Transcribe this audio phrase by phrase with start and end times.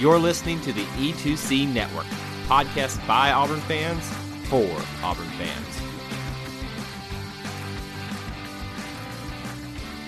[0.00, 2.06] You're listening to the E2C Network,
[2.46, 4.02] podcast by Auburn fans
[4.48, 4.64] for
[5.04, 5.80] Auburn fans.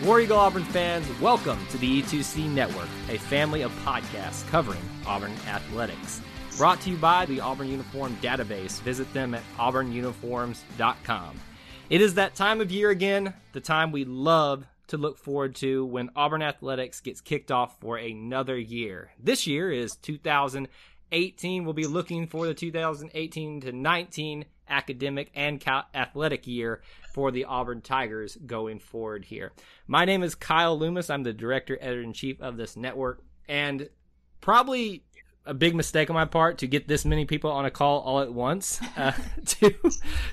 [0.02, 5.34] War Eagle Auburn fans, welcome to the E2C Network, a family of podcasts covering Auburn
[5.46, 6.22] athletics.
[6.56, 8.80] Brought to you by the Auburn Uniform Database.
[8.80, 11.38] Visit them at auburnuniforms.com.
[11.90, 15.86] It is that time of year again, the time we love to look forward to
[15.86, 19.10] when Auburn Athletics gets kicked off for another year.
[19.18, 21.64] This year is 2018.
[21.64, 26.82] We'll be looking for the 2018 to 19 academic and athletic year
[27.14, 29.52] for the Auburn Tigers going forward here.
[29.86, 31.08] My name is Kyle Loomis.
[31.08, 33.88] I'm the director, editor in chief of this network, and
[34.42, 35.04] probably
[35.44, 38.20] a big mistake on my part to get this many people on a call all
[38.20, 39.12] at once uh,
[39.46, 39.74] to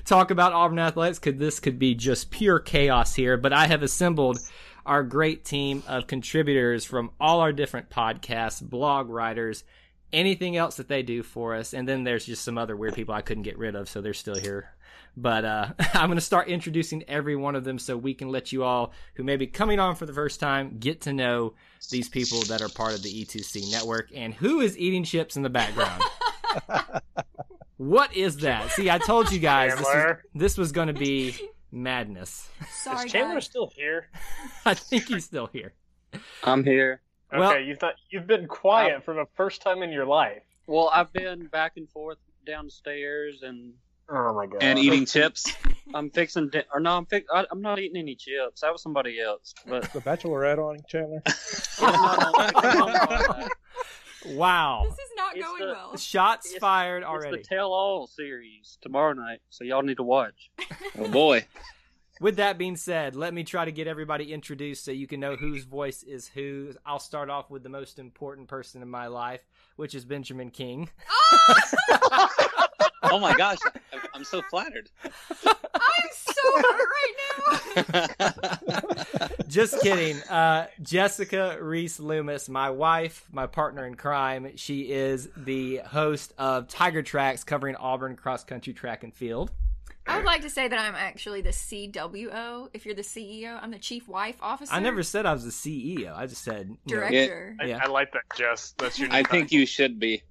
[0.04, 1.18] talk about Auburn athletics.
[1.18, 3.36] Could this could be just pure chaos here?
[3.36, 4.38] But I have assembled
[4.86, 9.64] our great team of contributors from all our different podcasts, blog writers,
[10.12, 13.14] anything else that they do for us, and then there's just some other weird people
[13.14, 14.70] I couldn't get rid of, so they're still here
[15.16, 18.52] but uh, I'm going to start introducing every one of them so we can let
[18.52, 21.54] you all who may be coming on for the first time get to know
[21.90, 25.42] these people that are part of the E2C network and who is eating chips in
[25.42, 26.02] the background.
[27.76, 28.70] what is that?
[28.70, 31.34] See, I told you guys this was, this was going to be
[31.72, 32.48] madness.
[32.70, 33.44] Sorry, is Chandler guys.
[33.44, 34.08] still here?
[34.64, 35.74] I think he's still here.
[36.44, 37.00] I'm here.
[37.32, 40.42] Okay, well, you thought you've been quiet I'm, for the first time in your life.
[40.66, 43.72] Well, I've been back and forth downstairs and
[44.12, 44.62] Oh my god!
[44.62, 45.52] And eating chips.
[45.94, 48.60] I'm fixing, di- or no, I'm fi- I, am not eating any chips.
[48.60, 49.54] That was somebody else.
[49.66, 51.22] But the Bachelorette on Chandler.
[54.36, 54.82] wow!
[54.84, 55.96] This is not it's going the, well.
[55.96, 57.38] Shots fired already.
[57.38, 60.50] It's the Tell All series tomorrow night, so y'all need to watch.
[60.98, 61.46] oh boy!
[62.20, 65.36] With that being said, let me try to get everybody introduced so you can know
[65.36, 66.72] whose voice is who.
[66.84, 69.42] I'll start off with the most important person in my life,
[69.76, 70.90] which is Benjamin King.
[71.90, 72.28] oh,
[73.04, 73.58] oh my gosh,
[74.20, 74.90] I'm so flattered.
[75.02, 79.28] I'm so hurt right now.
[79.48, 80.20] Just kidding.
[80.24, 84.52] Uh, Jessica Reese Loomis, my wife, my partner in crime.
[84.56, 89.52] She is the host of Tiger Tracks covering Auburn cross country track and field.
[90.06, 92.68] I would like to say that I'm actually the CWO.
[92.74, 94.74] If you're the CEO, I'm the chief wife officer.
[94.74, 95.50] I never said I was the
[95.96, 96.14] CEO.
[96.14, 97.56] I just said director.
[97.58, 97.78] Know, yeah.
[97.80, 98.74] I, I, like that, Jess.
[98.76, 99.10] That's your.
[99.10, 100.22] I think you should be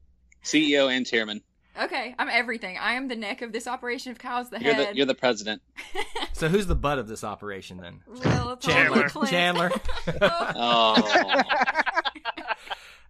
[0.44, 1.42] CEO and chairman.
[1.80, 2.78] Okay, I'm everything.
[2.78, 4.12] I am the neck of this operation.
[4.12, 5.62] If Kyle's the you're head, the, you're the president.
[6.34, 8.02] so who's the butt of this operation then?
[8.24, 9.08] Well, Chandler.
[9.28, 9.72] Chandler.
[10.22, 11.42] oh.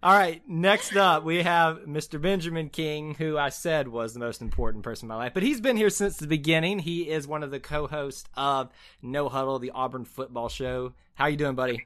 [0.02, 2.22] All right, next up we have Mr.
[2.22, 5.59] Benjamin King, who I said was the most important person in my life, but he's
[5.59, 6.80] been here since the beginning.
[6.80, 8.69] He is one of the co-hosts of
[9.01, 10.94] No Huddle, the Auburn football show.
[11.16, 11.86] How you doing, buddy?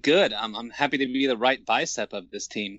[0.00, 0.32] Good.
[0.32, 2.78] I'm I'm happy to be the right bicep of this team.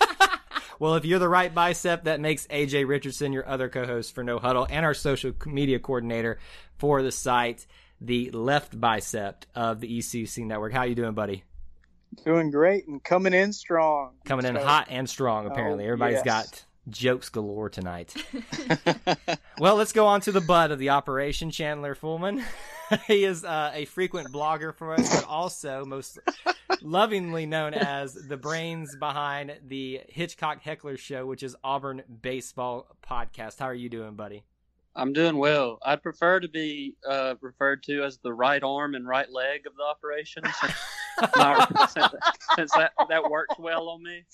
[0.78, 4.38] well, if you're the right bicep, that makes AJ Richardson your other co-host for No
[4.38, 6.38] Huddle and our social media coordinator
[6.78, 7.66] for the site,
[8.00, 10.72] the left bicep of the ECC network.
[10.72, 11.44] How you doing, buddy?
[12.24, 14.12] Doing great and coming in strong.
[14.24, 15.84] Coming in hot and strong, apparently.
[15.84, 16.24] Oh, Everybody's yes.
[16.24, 18.14] got jokes galore tonight.
[19.58, 22.42] well, let's go on to the butt of the operation, Chandler Fullman.
[23.06, 26.18] he is uh, a frequent blogger for us, but also most
[26.82, 33.58] lovingly known as the brains behind the Hitchcock Heckler Show, which is Auburn baseball podcast.
[33.58, 34.44] How are you doing, buddy?
[34.94, 35.78] I'm doing well.
[35.84, 39.74] I'd prefer to be uh, referred to as the right arm and right leg of
[39.76, 42.08] the operation, since,
[42.56, 44.24] since that, that works well on me.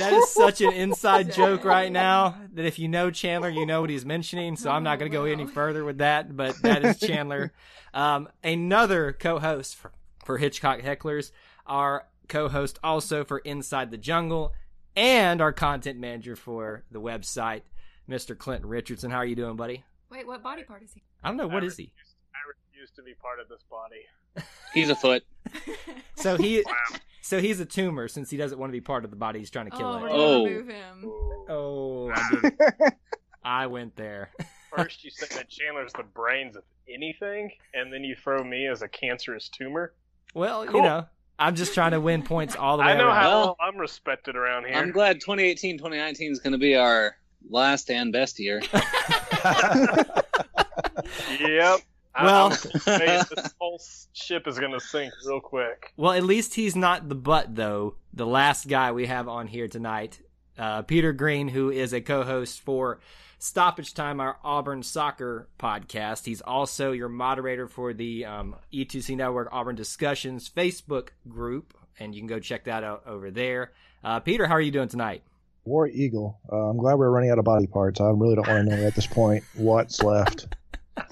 [0.00, 3.80] That is such an inside joke right now that if you know Chandler, you know
[3.80, 4.56] what he's mentioning.
[4.56, 7.52] So I'm not going to go any further with that, but that is Chandler.
[7.94, 11.30] Um, another co-host for, for Hitchcock Hecklers,
[11.68, 14.52] our co-host also for Inside the Jungle,
[14.96, 17.62] and our content manager for the website.
[18.08, 18.36] Mr.
[18.36, 19.10] Clinton Richardson.
[19.10, 19.84] How are you doing, buddy?
[20.10, 21.02] Wait, what body part is he?
[21.22, 21.46] I don't know.
[21.46, 21.92] What I is refuse, he?
[22.34, 24.46] I refuse to be part of this body.
[24.74, 25.24] He's a foot.
[26.16, 26.98] so he, wow.
[27.22, 29.38] so he's a tumor since he doesn't want to be part of the body.
[29.38, 30.10] He's trying to kill oh, it.
[30.12, 31.10] Oh, move him.
[31.48, 32.90] Oh, I,
[33.44, 34.30] I went there.
[34.74, 38.82] First, you said that Chandler's the brains of anything, and then you throw me as
[38.82, 39.94] a cancerous tumor.
[40.34, 40.76] Well, cool.
[40.76, 41.06] you know,
[41.38, 43.16] I'm just trying to win points all the way I know around.
[43.16, 44.74] how Well, I'm respected around here.
[44.76, 47.16] I'm glad 2018 2019 is going to be our
[47.48, 48.60] last and best year.
[51.40, 51.80] Yep.
[52.20, 52.50] Well- I'm
[52.98, 53.80] this whole
[54.12, 55.92] ship is gonna sink real quick.
[55.96, 57.94] Well, at least he's not the butt, though.
[58.12, 60.20] The last guy we have on here tonight,
[60.58, 63.00] uh, Peter Green, who is a co host for
[63.38, 66.24] Stoppage Time, our Auburn soccer podcast.
[66.24, 72.20] He's also your moderator for the um, E2C Network Auburn Discussions Facebook group, and you
[72.20, 73.72] can go check that out over there.
[74.02, 75.22] Uh, Peter, how are you doing tonight?
[75.64, 76.38] War Eagle.
[76.50, 78.00] Uh, I'm glad we're running out of body parts.
[78.00, 80.48] I really don't want to know at this point what's left.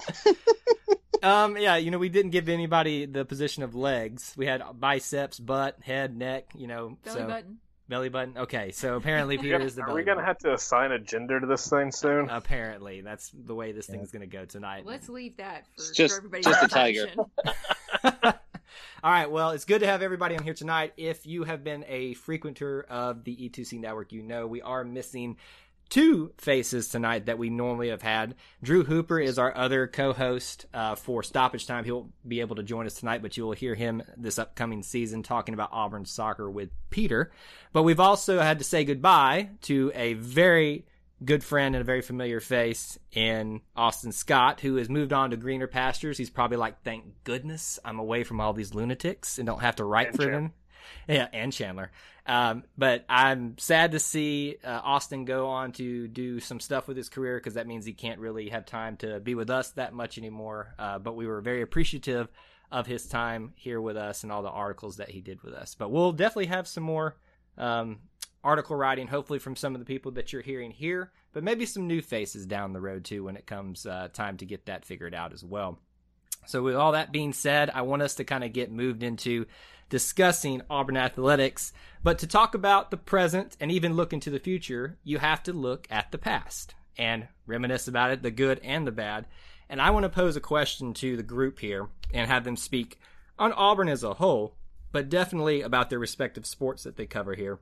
[1.23, 4.33] Um, yeah, you know, we didn't give anybody the position of legs.
[4.37, 7.57] We had biceps, butt, head, neck, you know, Belly so button.
[7.89, 8.37] Belly button.
[8.37, 10.27] Okay, so apparently Peter is the Are belly we gonna button.
[10.27, 12.29] have to assign a gender to this thing soon?
[12.29, 14.85] Apparently, that's the way this thing's going to go tonight.
[14.85, 17.07] Let's leave that for, It's just- for everybody's just a tiger.
[19.03, 20.93] All right, well, it's good to have everybody on here tonight.
[20.97, 25.37] If you have been a frequenter of the E2C network, you know we are missing
[25.89, 28.35] two faces tonight that we normally have had.
[28.63, 31.83] Drew Hooper is our other co-host uh, for Stoppage Time.
[31.83, 35.23] He'll be able to join us tonight, but you will hear him this upcoming season
[35.23, 37.31] talking about Auburn soccer with Peter.
[37.73, 40.85] But we've also had to say goodbye to a very
[41.25, 45.37] good friend and a very familiar face in Austin Scott, who has moved on to
[45.37, 46.17] greener pastures.
[46.17, 49.83] He's probably like, thank goodness I'm away from all these lunatics and don't have to
[49.83, 50.53] write for them.
[51.07, 51.91] Yeah, and Chandler.
[52.25, 56.97] Um, but I'm sad to see uh, Austin go on to do some stuff with
[56.97, 59.93] his career because that means he can't really have time to be with us that
[59.93, 60.75] much anymore.
[60.77, 62.27] Uh, but we were very appreciative
[62.69, 65.75] of his time here with us and all the articles that he did with us.
[65.75, 67.15] But we'll definitely have some more
[67.57, 67.99] um,
[68.43, 71.87] article writing, hopefully from some of the people that you're hearing here, but maybe some
[71.87, 75.15] new faces down the road too when it comes uh, time to get that figured
[75.15, 75.79] out as well.
[76.45, 79.47] So, with all that being said, I want us to kind of get moved into
[79.89, 81.73] discussing Auburn athletics.
[82.03, 85.53] But to talk about the present and even look into the future, you have to
[85.53, 89.25] look at the past and reminisce about it, the good and the bad.
[89.69, 92.99] And I want to pose a question to the group here and have them speak
[93.37, 94.55] on Auburn as a whole,
[94.91, 97.59] but definitely about their respective sports that they cover here.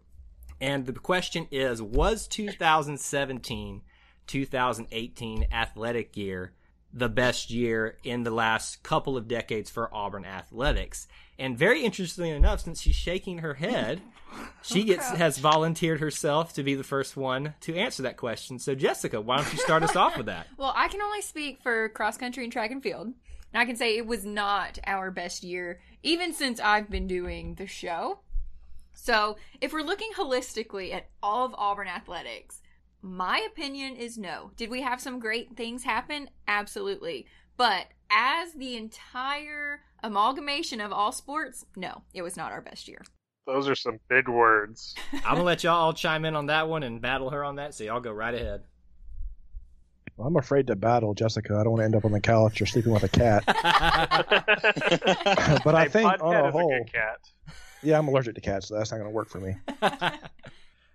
[0.62, 3.82] And the question is Was 2017
[4.28, 6.52] 2018 athletic year
[6.92, 11.08] the best year in the last couple of decades for Auburn athletics?
[11.38, 14.02] And very interestingly enough, since she's shaking her head,
[14.62, 18.60] she oh, gets has volunteered herself to be the first one to answer that question.
[18.60, 20.48] So Jessica, why don't you start us off with that?
[20.58, 23.08] Well, I can only speak for cross country and track and field.
[23.08, 27.56] And I can say it was not our best year, even since I've been doing
[27.56, 28.20] the show.
[28.94, 32.62] So, if we're looking holistically at all of Auburn athletics,
[33.02, 34.52] my opinion is no.
[34.56, 36.30] Did we have some great things happen?
[36.48, 37.28] Absolutely.
[37.58, 43.02] But as the entire amalgamation of all sports, no, it was not our best year.
[43.46, 44.96] Those are some big words.
[45.14, 47.74] I'm gonna let y'all all chime in on that one and battle her on that.
[47.74, 48.62] So y'all go right ahead.
[50.18, 51.56] Well, I'm afraid to battle Jessica.
[51.56, 53.44] I don't want to end up on the couch or sleeping with a cat.
[55.64, 57.20] but I Hey, think on a whole, a cat.
[57.84, 59.56] yeah, I'm allergic to cats, so that's not going to work for me.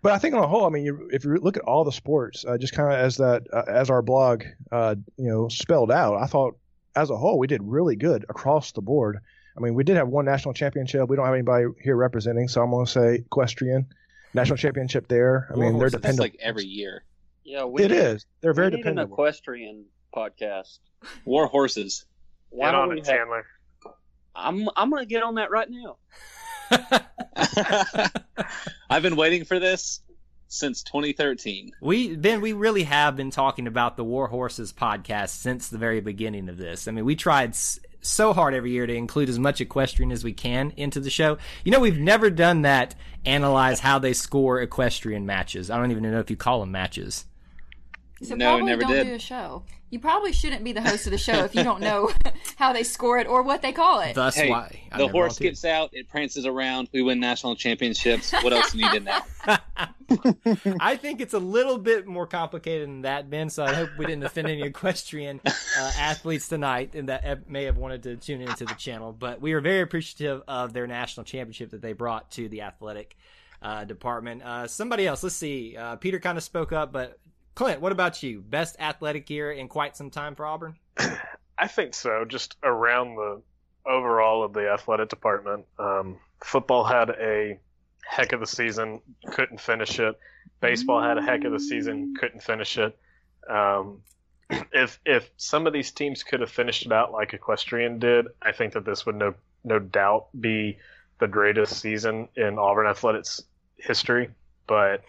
[0.02, 1.92] But I think on a whole, I mean, you, if you look at all the
[1.92, 5.92] sports, uh, just kind of as that uh, as our blog, uh, you know, spelled
[5.92, 6.56] out, I thought
[6.96, 9.18] as a whole we did really good across the board.
[9.56, 11.08] I mean, we did have one national championship.
[11.08, 13.86] We don't have anybody here representing, so I'm going to say equestrian
[14.32, 15.48] national championship there.
[15.52, 15.90] I mean, they're Warhorses.
[15.92, 16.24] That's dependable.
[16.24, 17.04] like every year.
[17.44, 18.26] Yeah, we It need, is.
[18.40, 19.14] They're very we need an dependable.
[19.14, 20.78] equestrian podcast.
[21.24, 22.04] War horses.
[22.50, 23.46] Why Get don't on it, have- Chandler.
[24.34, 25.96] I'm I'm gonna get on that right now.
[28.90, 30.00] I've been waiting for this
[30.50, 31.70] since 2013.
[31.80, 36.00] We Ben, we really have been talking about the War Horses podcast since the very
[36.00, 36.86] beginning of this.
[36.86, 37.54] I mean, we tried
[38.02, 41.38] so hard every year to include as much equestrian as we can into the show.
[41.64, 42.94] You know, we've never done that.
[43.24, 45.70] Analyze how they score equestrian matches.
[45.70, 47.26] I don't even know if you call them matches.
[48.22, 49.06] So No, probably never don't did.
[49.06, 49.62] do a show.
[49.88, 52.10] You probably shouldn't be the host of the show if you don't know
[52.56, 54.14] how they score it or what they call it.
[54.14, 55.50] Thus, Hey, why I the horse volunteered.
[55.52, 58.30] gets out, it prances around, we win national championships.
[58.32, 59.22] What else do you need in there?
[60.80, 63.48] I think it's a little bit more complicated than that, Ben.
[63.50, 67.76] So I hope we didn't offend any equestrian uh, athletes tonight, and that may have
[67.76, 69.12] wanted to tune into the channel.
[69.12, 73.16] But we are very appreciative of their national championship that they brought to the athletic
[73.62, 74.42] uh, department.
[74.42, 75.76] Uh, somebody else, let's see.
[75.76, 77.18] Uh, Peter kind of spoke up, but
[77.54, 78.40] Clint, what about you?
[78.40, 80.76] Best athletic year in quite some time for Auburn.
[81.58, 82.24] I think so.
[82.24, 83.42] Just around the
[83.86, 87.58] overall of the athletic department, um, football had a
[88.06, 89.00] heck of a season,
[89.32, 90.18] couldn't finish it.
[90.60, 92.98] Baseball had a heck of a season, couldn't finish it.
[93.48, 94.02] Um,
[94.72, 98.52] if if some of these teams could have finished it out like Equestrian did, I
[98.52, 100.78] think that this would no no doubt be
[101.18, 103.42] the greatest season in Auburn athletics
[103.76, 104.30] history,
[104.66, 105.04] but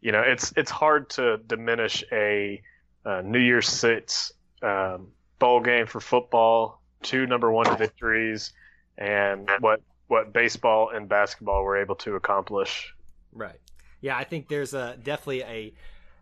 [0.00, 2.62] you know it's it's hard to diminish a
[3.04, 8.52] uh, New Year's Six um, bowl game for football, two number one victories,
[8.96, 12.94] and what what baseball and basketball were able to accomplish.
[13.32, 13.60] Right.
[14.00, 15.74] Yeah, I think there's a definitely a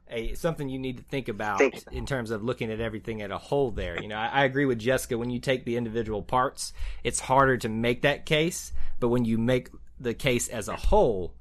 [0.09, 1.61] a something you need to think about
[1.93, 4.01] in terms of looking at everything at a whole there.
[4.01, 5.19] You know, I, I, agree with Jessica.
[5.19, 8.73] When you take the individual parts, it's harder to make that case.
[9.01, 11.35] But when you make the case as a whole,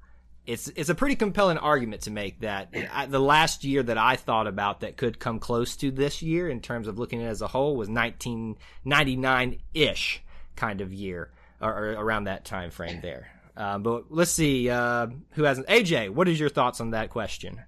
[0.48, 4.16] it's it's a pretty compelling argument to make that I, the last year that I
[4.16, 7.30] thought about that could come close to this year in terms of looking at it
[7.30, 10.22] as a whole was 1999 ish
[10.56, 13.28] kind of year or, or, around that time frame there.
[13.58, 15.68] Uh, but let's see uh, who hasn't.
[15.68, 17.62] AJ, what is your thoughts on that question?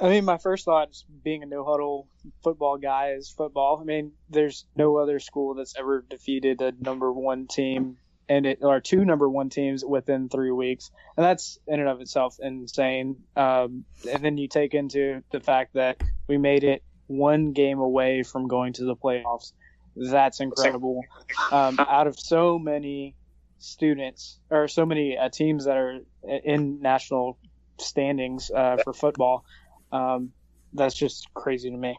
[0.00, 2.08] I mean, my first thought, being a no huddle
[2.42, 3.78] football guy, is football.
[3.80, 7.96] I mean, there's no other school that's ever defeated a number one team
[8.28, 12.00] and it or two number one teams within three weeks, and that's in and of
[12.00, 13.16] itself insane.
[13.36, 18.22] Um, and then you take into the fact that we made it one game away
[18.22, 19.52] from going to the playoffs.
[19.96, 21.02] That's incredible.
[21.50, 23.14] Um, out of so many
[23.58, 26.00] students or so many uh, teams that are
[26.44, 27.38] in national
[27.78, 29.44] standings uh, for football,
[29.92, 30.32] um,
[30.72, 31.98] that's just crazy to me.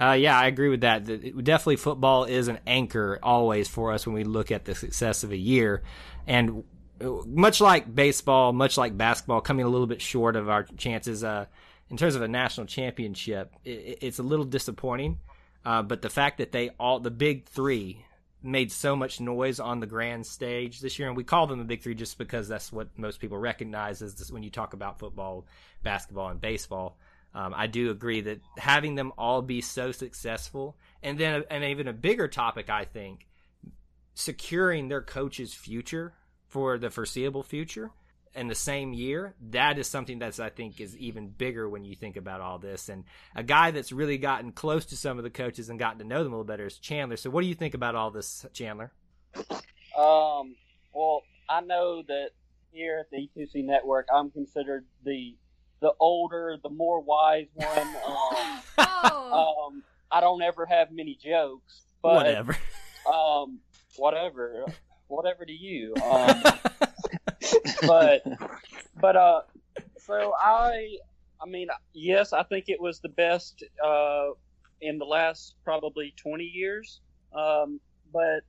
[0.00, 1.04] Uh, yeah, I agree with that.
[1.04, 5.30] Definitely, football is an anchor always for us when we look at the success of
[5.30, 5.82] a year,
[6.26, 6.64] and
[7.02, 11.22] uh, much like baseball, much like basketball, coming a little bit short of our chances
[11.22, 11.44] uh,
[11.90, 15.18] in terms of a national championship, it, it's a little disappointing.
[15.66, 18.04] Uh, but the fact that they all the big three
[18.42, 21.64] made so much noise on the grand stage this year, and we call them the
[21.64, 24.98] big three just because that's what most people recognize as this, when you talk about
[24.98, 25.44] football,
[25.82, 26.96] basketball, and baseball.
[27.34, 31.86] Um, I do agree that having them all be so successful, and then and even
[31.86, 33.26] a bigger topic, I think,
[34.14, 36.14] securing their coach's future
[36.48, 37.92] for the foreseeable future
[38.34, 41.94] in the same year, that is something that's I think is even bigger when you
[41.94, 42.88] think about all this.
[42.88, 46.04] And a guy that's really gotten close to some of the coaches and gotten to
[46.04, 47.16] know them a little better is Chandler.
[47.16, 48.92] So what do you think about all this, Chandler?
[49.98, 50.54] Um,
[50.92, 52.30] well, I know that
[52.72, 55.36] here at the E2C network, I'm considered the
[55.80, 57.68] the older, the more wise one.
[58.78, 59.66] Um, oh.
[59.68, 62.56] um, I don't ever have many jokes, but whatever.
[63.12, 63.58] Um,
[63.96, 64.64] whatever,
[65.08, 65.94] whatever to you.
[66.04, 66.42] Um,
[67.86, 68.22] but,
[69.00, 69.40] but uh,
[69.98, 70.96] so I,
[71.42, 74.30] I mean, yes, I think it was the best uh
[74.80, 77.00] in the last probably 20 years.
[77.34, 77.80] Um,
[78.12, 78.40] but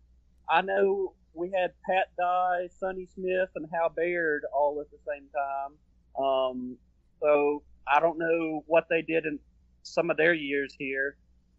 [0.49, 5.27] I know we had Pat Dye, Sonny Smith, and Hal Baird all at the same
[5.33, 6.23] time.
[6.23, 6.77] Um,
[7.21, 9.39] so I don't know what they did in
[9.83, 11.15] some of their years here.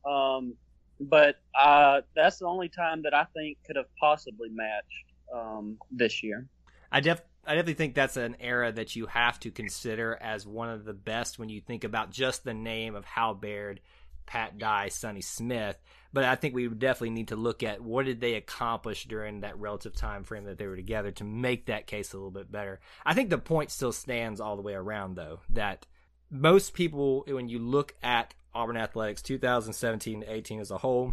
[0.08, 0.54] Um,
[1.00, 5.04] but uh, that's the only time that I think could have possibly matched
[5.34, 6.46] um, this year.
[6.90, 10.68] I def I definitely think that's an era that you have to consider as one
[10.68, 13.80] of the best when you think about just the name of Hal Baird,
[14.26, 15.78] Pat Dye, Sonny Smith.
[16.12, 19.58] But I think we definitely need to look at what did they accomplish during that
[19.58, 22.80] relative time frame that they were together to make that case a little bit better.
[23.04, 25.86] I think the point still stands all the way around though that
[26.30, 31.12] most people when you look at Auburn athletics 2017 18 as a whole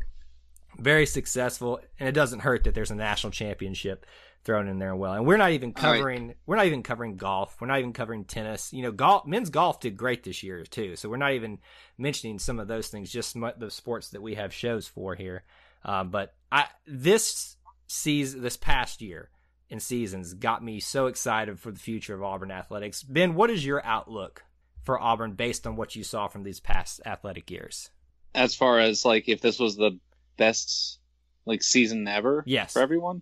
[0.77, 4.05] very successful and it doesn't hurt that there's a national championship
[4.43, 5.13] thrown in there well.
[5.13, 6.37] And we're not even covering right.
[6.45, 7.59] we're not even covering golf.
[7.59, 8.73] We're not even covering tennis.
[8.73, 10.95] You know, golf men's golf did great this year too.
[10.95, 11.59] So we're not even
[11.97, 13.11] mentioning some of those things.
[13.11, 15.43] Just the sports that we have shows for here.
[15.83, 17.55] Um, but I this
[17.87, 19.29] season this past year
[19.69, 23.03] in seasons got me so excited for the future of Auburn athletics.
[23.03, 24.43] Ben, what is your outlook
[24.83, 27.89] for Auburn based on what you saw from these past athletic years?
[28.33, 29.99] As far as like if this was the
[30.37, 30.99] best
[31.45, 32.73] like season ever yes.
[32.73, 33.21] for everyone?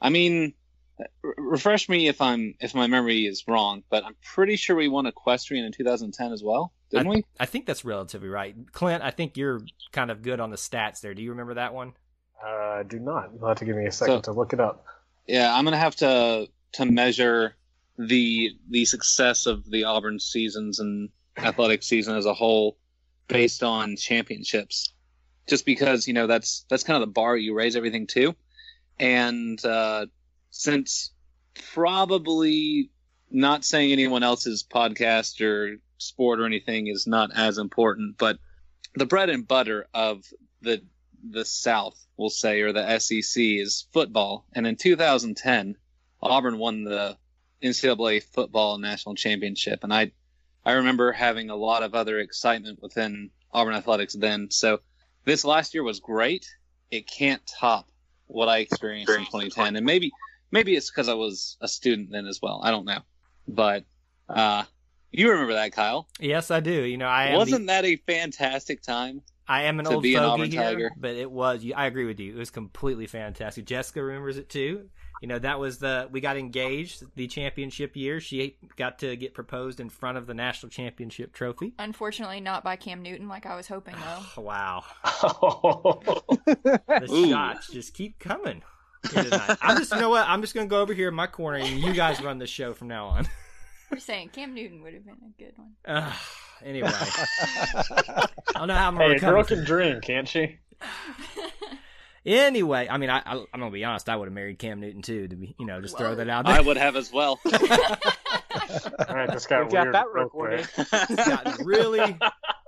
[0.00, 0.54] I mean,
[1.22, 5.06] refresh me if I'm if my memory is wrong, but I'm pretty sure we won
[5.06, 7.24] equestrian in 2010 as well, didn't I, we?
[7.38, 8.54] I think that's relatively right.
[8.72, 9.60] Clint, I think you're
[9.92, 11.14] kind of good on the stats there.
[11.14, 11.92] Do you remember that one?
[12.42, 13.30] Uh, I do not.
[13.34, 14.84] You'll have to give me a second so, to look it up.
[15.26, 17.56] Yeah, I'm gonna have to to measure
[17.98, 22.78] the the success of the Auburn seasons and athletic season as a whole
[23.28, 24.92] based on championships.
[25.48, 28.34] Just because you know that's that's kind of the bar you raise everything to.
[29.00, 30.06] And uh,
[30.50, 31.10] since
[31.72, 32.90] probably
[33.30, 38.38] not saying anyone else's podcast or sport or anything is not as important, but
[38.94, 40.24] the bread and butter of
[40.60, 40.82] the
[41.22, 44.46] the South, we'll say, or the SEC is football.
[44.54, 45.76] And in 2010,
[46.22, 47.16] Auburn won the
[47.62, 50.12] NCAA football national championship, and I
[50.62, 54.50] I remember having a lot of other excitement within Auburn athletics then.
[54.50, 54.80] So
[55.24, 56.46] this last year was great.
[56.90, 57.90] It can't top
[58.30, 60.10] what I experienced in 2010, and maybe
[60.52, 62.60] Maybe it's because I was a student then as well.
[62.64, 63.00] I don't know,
[63.46, 63.84] but
[64.28, 64.64] uh,
[65.12, 66.08] you remember that, Kyle?
[66.18, 66.72] Yes, I do.
[66.72, 69.22] You know, I Wasn't the, that a fantastic time?
[69.46, 70.90] I am an to old be an fogey Auburn here, Tiger?
[70.96, 71.64] but it was.
[71.74, 72.32] I agree with you.
[72.32, 73.64] It was completely fantastic.
[73.64, 74.88] Jessica remembers it too.
[75.20, 78.20] You know, that was the we got engaged the championship year.
[78.20, 81.74] She got to get proposed in front of the national championship trophy.
[81.78, 84.24] Unfortunately, not by Cam Newton like I was hoping, though.
[84.50, 88.62] Wow, the shots just keep coming.
[89.62, 90.26] I'm just, you know what?
[90.26, 92.72] I'm just gonna go over here in my corner, and you guys run the show
[92.72, 93.28] from now on.
[93.90, 95.72] We're saying Cam Newton would have been a good one.
[95.84, 96.12] Uh,
[96.64, 100.58] anyway, I don't know how I'm gonna hey, a girl can dream, can't she?
[102.24, 104.08] Anyway, Anyway, I mean, I, I I'm gonna be honest.
[104.08, 105.28] I would have married Cam Newton too.
[105.28, 106.54] To be, you know, just throw that out there.
[106.54, 107.40] I would have as well.
[109.08, 110.68] All right, this got We got weird that recorded.
[110.74, 110.88] quick.
[111.16, 112.18] gotten really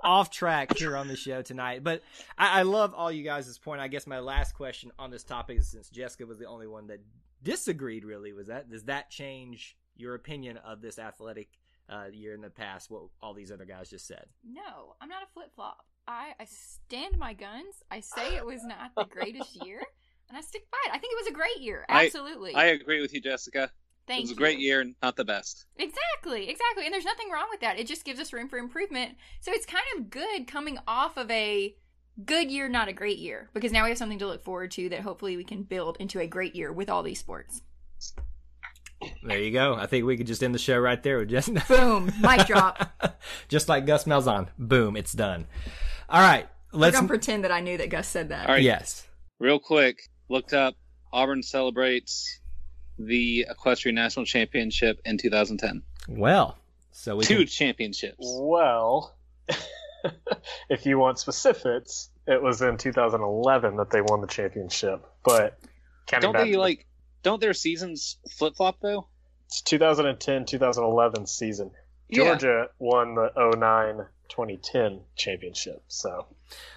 [0.03, 1.83] off track here on the show tonight.
[1.83, 2.01] But
[2.37, 3.81] I, I love all you guys' point.
[3.81, 6.87] I guess my last question on this topic is since Jessica was the only one
[6.87, 6.99] that
[7.43, 11.49] disagreed, really, was that does that change your opinion of this athletic
[11.89, 12.89] uh, year in the past?
[12.89, 14.25] What all these other guys just said.
[14.43, 15.85] No, I'm not a flip flop.
[16.07, 17.75] I, I stand my guns.
[17.89, 19.81] I say it was not the greatest year,
[20.29, 20.95] and I stick by it.
[20.95, 21.85] I think it was a great year.
[21.87, 22.55] Absolutely.
[22.55, 23.71] I agree with you, Jessica.
[24.05, 24.37] Thank it was a you.
[24.37, 25.65] great year, not the best.
[25.77, 26.83] Exactly, exactly.
[26.85, 27.79] And there's nothing wrong with that.
[27.79, 29.15] It just gives us room for improvement.
[29.39, 31.73] So it's kind of good coming off of a
[32.25, 34.89] good year, not a great year, because now we have something to look forward to
[34.89, 37.61] that hopefully we can build into a great year with all these sports.
[39.23, 39.75] There you go.
[39.75, 43.19] I think we could just end the show right there with just Boom, mic drop.
[43.47, 44.49] just like Gus Malzahn.
[44.57, 45.47] Boom, it's done.
[46.13, 46.95] All right, We're let's.
[46.95, 48.47] gonna pretend that I knew that Gus said that.
[48.47, 48.61] All right.
[48.63, 49.07] Yes.
[49.39, 49.97] Real quick,
[50.29, 50.75] looked up
[51.11, 52.39] Auburn celebrates
[52.99, 55.81] the Equestrian National Championship in 2010.
[56.07, 56.57] Well,
[56.91, 58.17] so we Two can, championships.
[58.21, 59.15] Well,
[60.69, 65.03] if you want specifics, it was in 2011 that they won the championship.
[65.23, 65.59] But
[66.07, 66.85] Don't back they to the- like?
[67.23, 69.07] Don't their seasons flip flop though?
[69.47, 71.71] it's 2010 2011 season?
[72.09, 72.25] Yeah.
[72.25, 75.83] Georgia won the 09 2010 championship.
[75.87, 76.25] So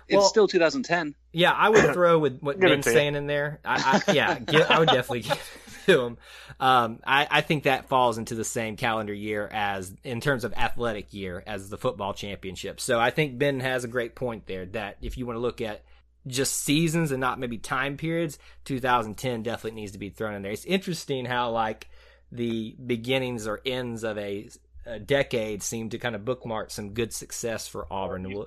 [0.08, 1.14] It's Well- still 2010.
[1.32, 2.96] Yeah, I would throw with what Ben's to you.
[2.96, 3.60] saying in there.
[3.64, 6.18] I, I yeah, give, I would definitely give it to him.
[6.58, 10.54] Um, I, I think that falls into the same calendar year as in terms of
[10.54, 12.80] athletic year as the football championship.
[12.80, 15.60] So I think Ben has a great point there that if you want to look
[15.60, 15.82] at
[16.26, 20.52] just seasons and not maybe time periods, 2010 definitely needs to be thrown in there.
[20.52, 21.88] It's interesting how like
[22.32, 24.48] the beginnings or ends of a,
[24.86, 28.30] a decade seemed to kind of bookmark some good success for Auburn.
[28.30, 28.46] you,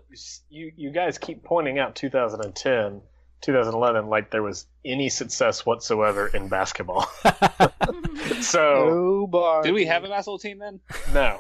[0.50, 3.02] you you guys keep pointing out 2010
[3.42, 7.06] 2011 like there was any success whatsoever in basketball.
[8.42, 9.62] so Oh.
[9.64, 10.80] Did we have a basketball team then?
[11.14, 11.40] no.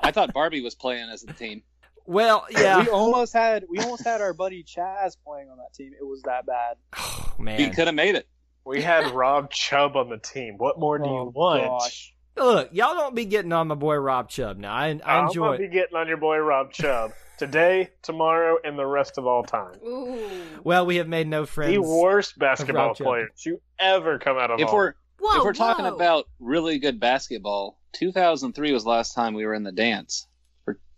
[0.00, 1.62] I thought Barbee was playing as a team.
[2.06, 2.80] well, yeah.
[2.82, 5.92] We almost had we almost had our buddy Chaz playing on that team.
[5.98, 6.76] It was that bad.
[6.96, 7.58] Oh, man.
[7.58, 8.26] We could have made it.
[8.64, 10.54] We had Rob Chubb on the team.
[10.58, 11.64] What more do Oh, you want?
[11.64, 12.12] gosh.
[12.38, 14.72] Look, y'all don't be getting on my boy Rob Chubb now.
[14.74, 15.58] I, I I'm enjoy gonna it.
[15.58, 19.74] be getting on your boy Rob Chubb today, tomorrow, and the rest of all time.
[19.84, 20.18] Ooh.
[20.64, 21.74] Well, we have made no friends.
[21.74, 24.76] The worst basketball player to ever come out of If Auburn.
[24.76, 25.94] we're Whoa, if we're talking whoa.
[25.94, 30.26] about really good basketball, 2003 was the last time we were in the dance.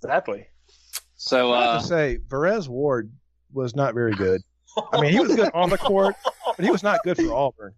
[0.03, 0.47] exactly.
[1.17, 3.13] So I have uh, to say, Varez Ward
[3.53, 4.43] was not very good.
[4.93, 6.17] I mean, he was good on the court,
[6.57, 7.75] but he was not good for Auburn.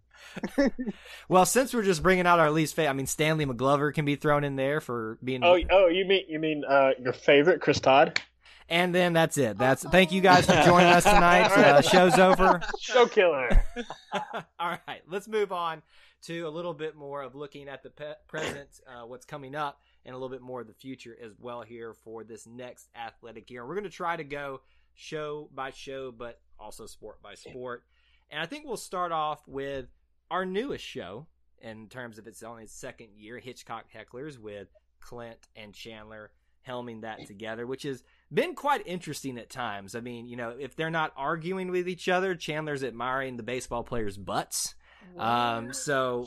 [1.28, 4.16] Well, since we're just bringing out our least favorite, I mean, Stanley McClover can be
[4.16, 5.42] thrown in there for being.
[5.44, 8.20] Oh, oh, you mean you mean uh, your favorite, Chris Todd?
[8.68, 9.58] And then that's it.
[9.58, 11.50] That's thank you guys for joining us tonight.
[11.62, 12.60] Uh, show's over.
[12.80, 13.64] Show killer.
[14.58, 15.82] All right, let's move on
[16.22, 19.80] to a little bit more of looking at the pe- present, uh, what's coming up,
[20.04, 23.50] and a little bit more of the future as well here for this next athletic
[23.50, 23.66] year.
[23.66, 24.60] We're going to try to go
[24.94, 27.84] show by show, but also sport by sport.
[28.30, 29.86] And I think we'll start off with
[30.32, 31.26] our newest show
[31.60, 34.68] in terms of its only second year, Hitchcock Hecklers, with
[35.00, 36.30] Clint and Chandler
[36.66, 39.94] helming that together, which has been quite interesting at times.
[39.94, 43.84] I mean, you know, if they're not arguing with each other, Chandler's admiring the baseball
[43.84, 44.74] players' butts.
[45.18, 46.26] Um, so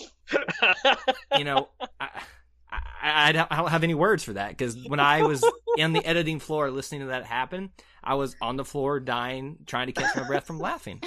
[1.37, 2.09] you know, I,
[2.71, 5.43] I, I, don't, I don't have any words for that because when I was
[5.77, 7.71] in the editing floor listening to that happen,
[8.03, 11.01] I was on the floor dying, trying to catch my breath from laughing.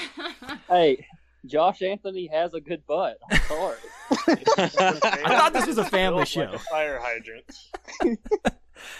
[0.68, 1.06] Hey,
[1.48, 3.18] Josh Anthony has a good butt.
[3.30, 3.76] I'm sorry.
[4.10, 6.52] I thought this was a family Built like show.
[6.54, 7.50] a fire hydrant.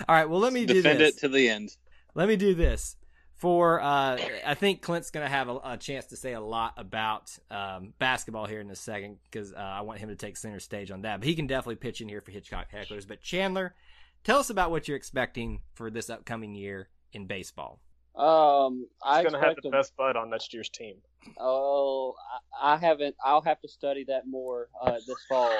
[0.08, 1.16] All right, well, let me do defend this.
[1.16, 1.76] it to the end.
[2.14, 2.96] let me do this
[3.36, 7.30] for uh i think clint's gonna have a, a chance to say a lot about
[7.52, 10.90] um, basketball here in a second because uh, i want him to take center stage
[10.90, 13.76] on that but he can definitely pitch in here for hitchcock hecklers but chandler
[14.24, 17.78] tell us about what you're expecting for this upcoming year in baseball
[18.16, 20.96] Um, I He's going to have expect the him- best bud on next year's team.
[21.38, 22.14] Oh,
[22.60, 23.14] I, I haven't.
[23.24, 25.52] I'll have to study that more uh, this fall.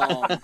[0.00, 0.40] um,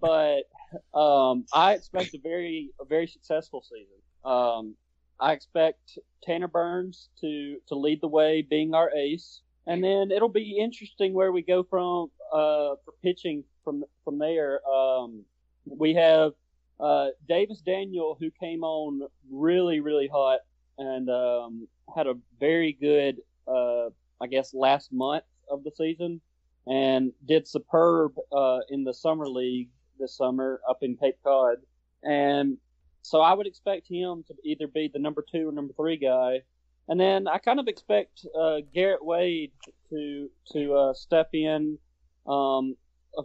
[0.00, 3.96] but um, I expect a very a very successful season.
[4.24, 4.74] Um,
[5.20, 10.28] I expect Tanner Burns to to lead the way, being our ace, and then it'll
[10.28, 14.60] be interesting where we go from uh, for pitching from from there.
[14.68, 15.24] Um,
[15.66, 16.32] we have
[16.80, 20.40] uh, Davis Daniel, who came on really really hot
[20.78, 23.88] and um, had a very good, uh,
[24.20, 26.20] I guess, last month of the season,
[26.66, 31.56] and did superb uh, in the summer league this summer up in Cape Cod,
[32.04, 32.56] and
[33.02, 36.42] so I would expect him to either be the number two or number three guy,
[36.88, 39.50] and then I kind of expect uh, Garrett Wade
[39.90, 41.78] to to uh, step in,
[42.26, 42.76] um,
[43.16, 43.22] a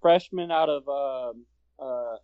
[0.00, 1.44] freshman out of um
[1.78, 2.16] uh,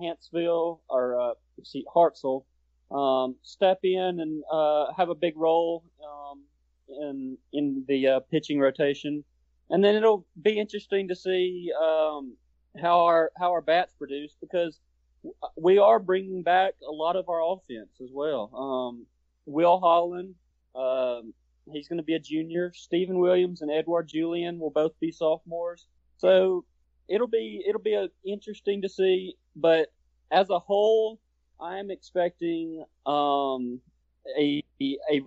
[0.00, 2.44] Huntsville or uh, see Hartselle
[2.90, 6.42] um, step in and uh, have a big role um,
[6.88, 9.24] in in the uh, pitching rotation,
[9.70, 12.36] and then it'll be interesting to see um,
[12.80, 14.78] how our how our bats produce because
[15.56, 18.50] we are bringing back a lot of our offense as well.
[18.54, 19.06] Um,
[19.46, 20.34] Will Holland,
[20.74, 21.32] um,
[21.72, 22.72] he's going to be a junior.
[22.74, 25.86] Steven Williams and Edouard Julien will both be sophomores.
[26.18, 26.64] So
[27.08, 29.34] it'll be it'll be a, interesting to see.
[29.56, 29.88] But
[30.30, 31.18] as a whole,
[31.60, 33.80] I am expecting um,
[34.38, 35.22] a a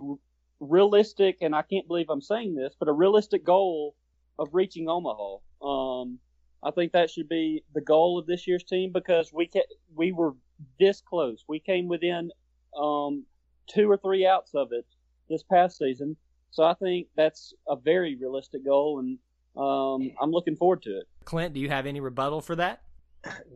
[0.59, 3.95] realistic, and I can't believe I'm saying this, but a realistic goal
[4.37, 5.37] of reaching Omaha.
[5.61, 6.19] Um,
[6.61, 10.11] I think that should be the goal of this year's team because we ca- we
[10.11, 10.35] were
[10.79, 11.43] this close.
[11.47, 12.31] We came within
[12.77, 13.25] um,
[13.67, 14.85] two or three outs of it
[15.29, 16.17] this past season.
[16.51, 19.17] So I think that's a very realistic goal, and
[19.55, 21.07] um, I'm looking forward to it.
[21.25, 22.81] Clint, do you have any rebuttal for that?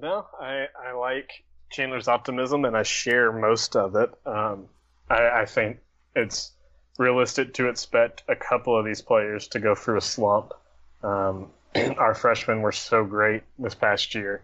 [0.01, 4.09] No, I, I like Chandler's optimism, and I share most of it.
[4.25, 4.67] Um,
[5.09, 5.79] I, I think
[6.15, 6.51] it's
[6.97, 10.53] realistic to expect a couple of these players to go through a slump.
[11.01, 11.49] Um,
[11.97, 14.43] our freshmen were so great this past year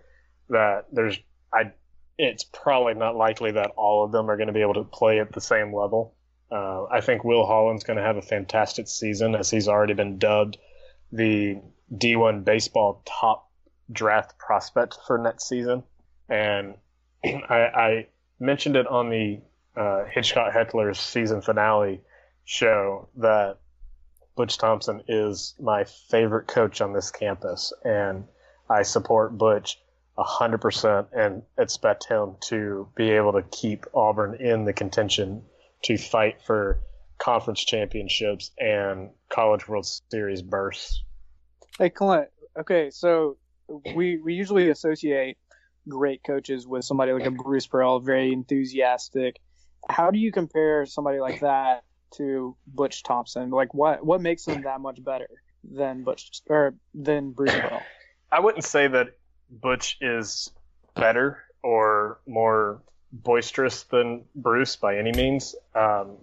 [0.49, 1.17] that there's
[1.53, 1.71] I
[2.17, 5.19] it's probably not likely that all of them are going to be able to play
[5.19, 6.15] at the same level.
[6.51, 10.17] Uh, I think Will Holland's going to have a fantastic season as he's already been
[10.17, 10.57] dubbed
[11.11, 11.61] the
[11.93, 13.48] D1 baseball top
[13.91, 15.83] draft prospect for next season.
[16.29, 16.75] And
[17.25, 18.07] I, I
[18.39, 19.41] mentioned it on the
[19.75, 22.01] uh, Hitchcock Heckler's season finale
[22.45, 23.57] show that
[24.35, 28.25] Butch Thompson is my favorite coach on this campus, and
[28.69, 29.79] I support Butch
[30.17, 35.43] 100% and expect him to be able to keep Auburn in the contention
[35.83, 36.79] to fight for
[37.17, 41.03] conference championships and college world series bursts.
[41.77, 42.29] Hey, Clint.
[42.57, 43.37] Okay, so
[43.95, 45.37] we we usually associate
[45.87, 49.39] great coaches with somebody like a Bruce Pearl, very enthusiastic.
[49.89, 51.83] How do you compare somebody like that
[52.15, 53.49] to Butch Thompson?
[53.49, 55.29] Like, what what makes him that much better
[55.63, 57.81] than Butch or than Bruce Pearl?
[58.31, 59.17] I wouldn't say that
[59.49, 60.51] Butch is
[60.95, 65.55] better or more boisterous than Bruce by any means.
[65.73, 66.17] Um,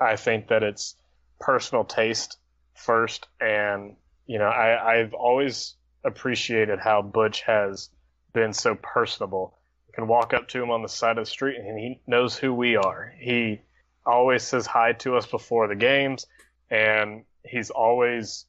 [0.00, 0.96] I think that it's
[1.38, 2.38] personal taste
[2.74, 7.90] first, and you know, I, I've always appreciated how Butch has
[8.32, 9.56] been so personable.
[9.88, 12.36] You can walk up to him on the side of the street, and he knows
[12.36, 13.14] who we are.
[13.18, 13.60] He
[14.04, 16.26] always says hi to us before the games,
[16.70, 18.46] and he's always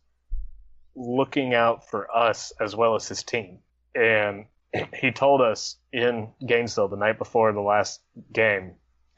[0.95, 3.59] looking out for us as well as his team.
[3.93, 4.45] And
[4.93, 8.01] he told us in Gainesville the night before the last
[8.33, 8.73] game,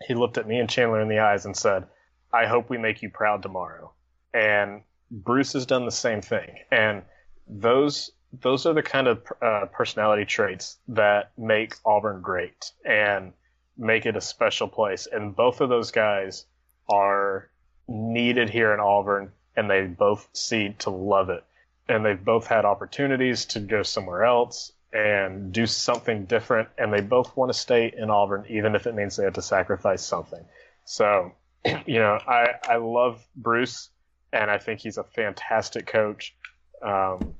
[0.06, 1.86] he looked at me and Chandler in the eyes and said,
[2.32, 3.94] I hope we make you proud tomorrow.
[4.34, 6.58] And Bruce has done the same thing.
[6.72, 7.04] And
[7.48, 13.34] those those are the kind of uh, personality traits that make Auburn great and
[13.78, 15.08] make it a special place.
[15.12, 16.46] And both of those guys
[16.90, 17.50] are
[17.88, 21.44] needed here in Auburn, and they both seem to love it.
[21.88, 27.02] And they've both had opportunities to go somewhere else and do something different, and they
[27.02, 30.44] both want to stay in Auburn, even if it means they have to sacrifice something.
[30.86, 31.34] So,
[31.86, 33.90] you know, I, I love Bruce,
[34.34, 36.36] and I think he's a fantastic coach.
[36.82, 37.36] Um,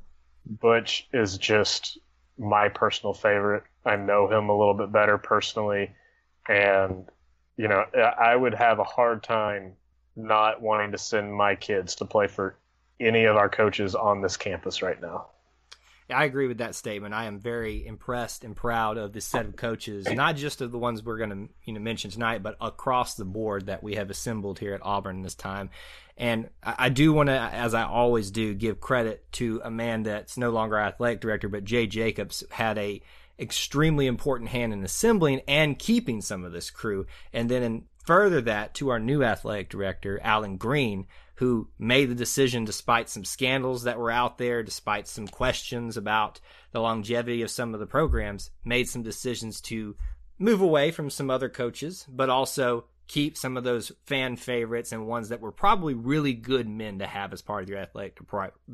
[0.50, 1.98] Butch is just
[2.38, 3.64] my personal favorite.
[3.86, 5.92] I know him a little bit better personally,
[6.48, 7.06] and
[7.58, 7.84] you know,
[8.20, 9.74] I would have a hard time
[10.16, 12.56] not wanting to send my kids to play for
[13.00, 15.28] any of our coaches on this campus right now.
[16.10, 17.14] I agree with that statement.
[17.14, 20.78] I am very impressed and proud of this set of coaches, not just of the
[20.78, 24.10] ones we're going to you know mention tonight, but across the board that we have
[24.10, 25.70] assembled here at Auburn this time.
[26.16, 30.38] And I do want to, as I always do, give credit to a man that's
[30.38, 33.02] no longer athletic director, but Jay Jacobs had a
[33.40, 37.06] extremely important hand in assembling and keeping some of this crew.
[37.34, 41.06] And then in further that to our new athletic director, Allen Greene,
[41.38, 46.40] who made the decision despite some scandals that were out there, despite some questions about
[46.72, 49.96] the longevity of some of the programs, made some decisions to
[50.40, 55.08] move away from some other coaches, but also keep some of those fan favorites and
[55.08, 58.20] ones that were probably really good men to have as part of your athletic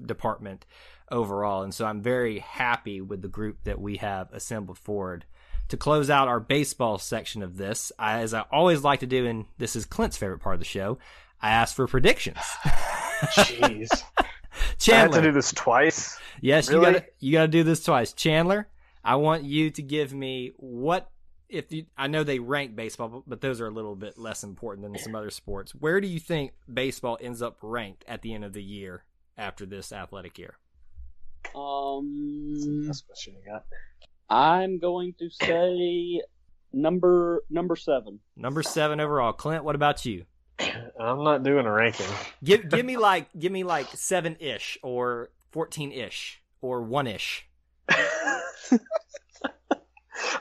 [0.05, 0.65] department
[1.11, 1.63] overall.
[1.63, 5.25] And so I'm very happy with the group that we have assembled forward.
[5.69, 9.45] To close out our baseball section of this, as I always like to do, and
[9.57, 10.97] this is Clint's favorite part of the show,
[11.43, 12.37] I asked for predictions.
[13.35, 13.89] Jeez.
[14.79, 14.97] Chandler.
[14.97, 16.17] I have to do this twice.
[16.41, 16.87] Yes, Really?
[16.87, 18.13] you got to you got to do this twice.
[18.13, 18.67] Chandler,
[19.03, 21.09] I want you to give me what
[21.49, 24.83] if you I know they rank baseball, but those are a little bit less important
[24.85, 25.75] than some other sports.
[25.75, 29.03] Where do you think baseball ends up ranked at the end of the year
[29.37, 30.55] after this athletic year?
[31.55, 33.65] Um, That's question you got.
[34.29, 36.21] I'm going to say
[36.71, 38.19] number number seven.
[38.35, 39.33] Number 7 overall.
[39.33, 40.25] Clint, what about you?
[40.99, 42.05] I'm not doing a ranking.
[42.43, 47.41] Give give me like give me like 7ish or 14ish or 1ish.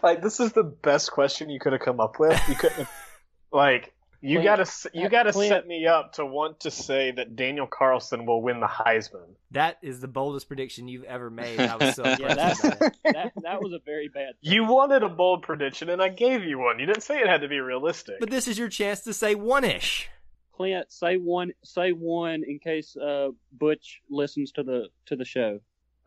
[0.03, 2.40] like this is the best question you could have come up with.
[2.48, 2.88] You couldn't.
[3.53, 7.35] like you Clint- gotta you gotta Clint- set me up to want to say that
[7.37, 9.35] Daniel Carlson will win the Heisman.
[9.50, 11.58] That is the boldest prediction you've ever made.
[11.61, 12.94] I was so Yeah, impressed that's with that.
[13.12, 13.32] that.
[13.42, 14.35] That was a very bad.
[14.40, 16.78] You wanted a bold prediction, and I gave you one.
[16.78, 18.20] You didn't say it had to be realistic.
[18.20, 20.06] But this is your chance to say 1ish.
[20.54, 21.52] Clint, say one.
[21.64, 25.58] Say one in case uh, Butch listens to the to the show.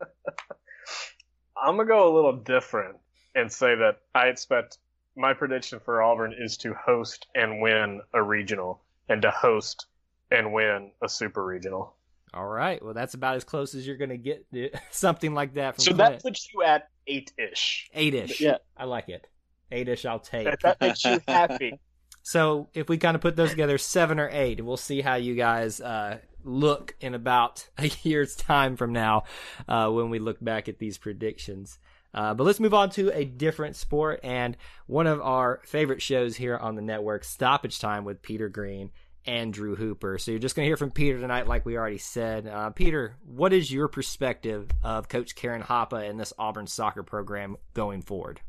[1.56, 2.96] I'm gonna go a little different
[3.34, 4.78] and say that I expect
[5.16, 9.86] my prediction for Auburn is to host and win a regional, and to host
[10.30, 11.94] and win a super regional.
[12.34, 12.82] All right.
[12.84, 15.84] Well, that's about as close as you're going to get to something like that from
[15.84, 16.12] So Clint.
[16.14, 17.88] that puts you at eight ish.
[17.94, 18.40] Eight-ish.
[18.40, 18.56] Yeah.
[18.76, 19.26] I like it.
[19.72, 20.44] Eight-ish I'll take.
[20.44, 21.80] That, that makes you happy.
[22.22, 25.36] So if we kind of put those together, seven or eight, we'll see how you
[25.36, 29.22] guys uh, look in about a year's time from now
[29.68, 31.78] uh, when we look back at these predictions.
[32.16, 36.34] Uh, but let's move on to a different sport and one of our favorite shows
[36.34, 38.90] here on the network, Stoppage Time with Peter Green
[39.26, 40.18] and Drew Hooper.
[40.18, 42.46] So you're just going to hear from Peter tonight, like we already said.
[42.46, 47.56] Uh, Peter, what is your perspective of Coach Karen Hoppa and this Auburn soccer program
[47.74, 48.40] going forward?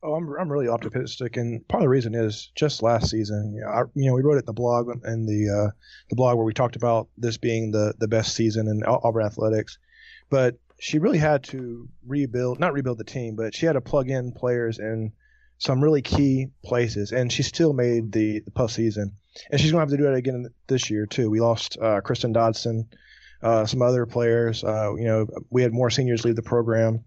[0.00, 3.52] Oh, I'm I'm really optimistic, and part of the reason is just last season.
[3.56, 5.70] You know, I, you know we wrote it in the blog and the uh,
[6.08, 9.26] the blog where we talked about this being the the best season in Au- Auburn
[9.26, 9.78] athletics,
[10.30, 14.08] but she really had to rebuild, not rebuild the team, but she had to plug
[14.08, 15.12] in players in
[15.58, 19.12] some really key places, and she still made the the postseason,
[19.50, 21.30] and she's going to have to do it again this year too.
[21.30, 22.88] We lost uh, Kristen Dodson,
[23.42, 24.62] uh, some other players.
[24.62, 27.04] Uh, you know, we had more seniors leave the program.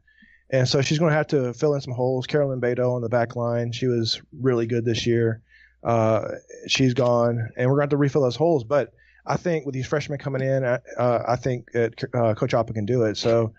[0.53, 2.27] And so she's going to have to fill in some holes.
[2.27, 5.41] Carolyn Beto on the back line, she was really good this year.
[5.81, 6.27] Uh,
[6.67, 8.65] she's gone, and we're going to have to refill those holes.
[8.65, 8.93] But
[9.25, 10.79] I think with these freshmen coming in, uh,
[11.27, 13.17] I think that uh, Coach Hoppa can do it.
[13.17, 13.53] So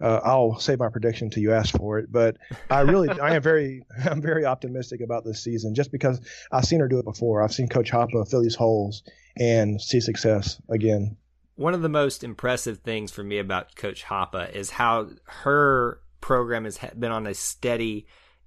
[0.00, 2.10] uh, I'll save my prediction until you ask for it.
[2.12, 2.36] But
[2.70, 6.20] I really, I am very, I'm very optimistic about this season, just because
[6.52, 7.42] I've seen her do it before.
[7.42, 9.02] I've seen Coach Hoppa fill these holes
[9.36, 11.16] and see success again.
[11.54, 16.64] One of the most impressive things for me about Coach Hoppa is how her program
[16.64, 18.06] has been on a steady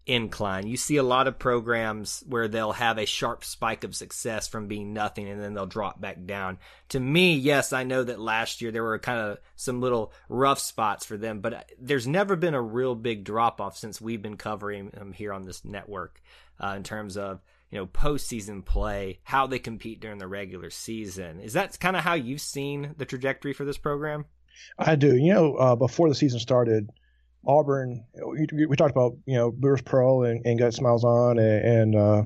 [0.10, 0.66] incline.
[0.66, 4.68] You see a lot of programs where they'll have a sharp spike of success from
[4.68, 6.58] being nothing and then they'll drop back down.
[6.90, 10.60] To me, yes, I know that last year there were kind of some little rough
[10.60, 14.36] spots for them, but there's never been a real big drop off since we've been
[14.36, 16.22] covering them here on this network
[16.60, 21.40] uh, in terms of you know postseason play, how they compete during the regular season.
[21.40, 24.26] Is that kind of how you've seen the trajectory for this program?
[24.78, 25.16] I do.
[25.16, 26.90] You know, uh, before the season started,
[27.48, 28.04] Auburn,
[28.52, 32.24] we, talked about, you know, Bruce Pearl and, and Gus Malzahn and, and uh,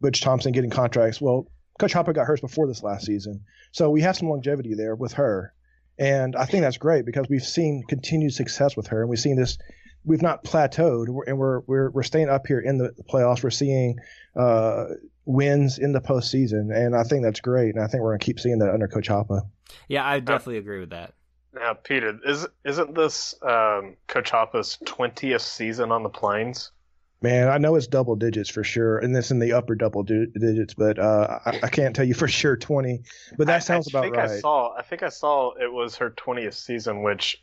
[0.00, 1.20] Butch Thompson getting contracts.
[1.20, 1.46] Well,
[1.78, 3.44] Coach Hoppa got hers before this last season.
[3.72, 5.54] So we have some longevity there with her.
[5.98, 9.00] And I think that's great because we've seen continued success with her.
[9.00, 9.58] And we've seen this,
[10.04, 13.42] we've not plateaued and we're, we're, we're staying up here in the playoffs.
[13.42, 13.96] We're seeing
[14.36, 14.86] uh,
[15.24, 16.74] wins in the postseason.
[16.74, 17.74] And I think that's great.
[17.74, 19.42] And I think we're going to keep seeing that under Coach Hoppa.
[19.88, 21.14] Yeah, I definitely agree with that.
[21.54, 26.72] Now, Peter, is isn't this um, Coach Hoppa's twentieth season on the Plains?
[27.20, 30.26] Man, I know it's double digits for sure, and it's in the upper double di-
[30.38, 33.02] digits, but uh, I, I can't tell you for sure twenty.
[33.36, 34.30] But that sounds I about think right.
[34.30, 34.76] I saw.
[34.76, 37.42] I think I saw it was her twentieth season, which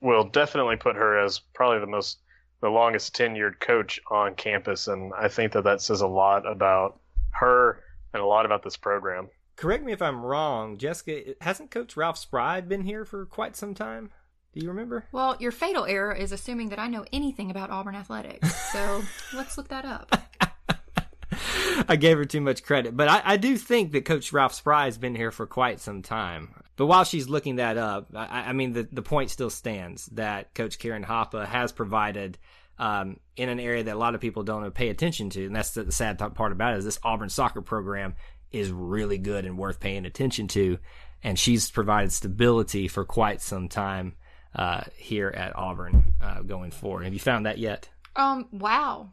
[0.00, 2.18] will definitely put her as probably the most,
[2.60, 7.00] the longest tenured coach on campus, and I think that that says a lot about
[7.30, 7.82] her
[8.12, 9.28] and a lot about this program.
[9.56, 11.34] Correct me if I'm wrong, Jessica.
[11.40, 14.10] Hasn't Coach Ralph Spry been here for quite some time?
[14.52, 15.06] Do you remember?
[15.12, 18.54] Well, your fatal error is assuming that I know anything about Auburn athletics.
[18.72, 19.02] So
[19.34, 20.14] let's look that up.
[21.88, 24.86] I gave her too much credit, but I, I, do think that Coach Ralph Spry
[24.86, 26.48] has been here for quite some time.
[26.76, 30.54] But while she's looking that up, I, I mean, the, the point still stands that
[30.54, 32.38] Coach Karen Hoppa has provided
[32.78, 35.46] um, in an area that a lot of people don't pay attention to.
[35.46, 38.14] And that's the, the sad part about it is this Auburn soccer program
[38.56, 40.78] is really good and worth paying attention to.
[41.22, 44.14] And she's provided stability for quite some time
[44.54, 47.04] uh, here at Auburn uh, going forward.
[47.04, 47.88] Have you found that yet?
[48.14, 48.48] Um.
[48.52, 49.12] Wow.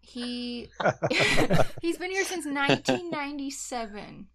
[0.00, 0.68] He
[1.80, 4.26] he's been here since 1997.